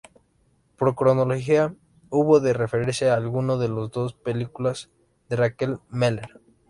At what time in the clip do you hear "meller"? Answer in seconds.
5.89-6.41